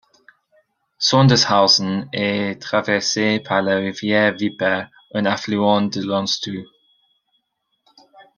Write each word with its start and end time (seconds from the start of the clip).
Sondershausen 0.97 2.09
est 2.11 2.59
traversée 2.59 3.39
par 3.39 3.61
la 3.61 3.75
rivière 3.75 4.33
Wipper, 4.33 4.85
un 5.13 5.25
affluent 5.27 5.81
de 5.83 6.01
l'Unstrut. 6.03 6.65